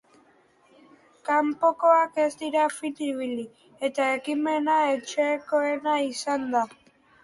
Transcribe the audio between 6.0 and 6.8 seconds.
izan da.